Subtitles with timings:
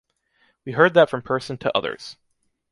[0.65, 2.17] We heard that from person to others.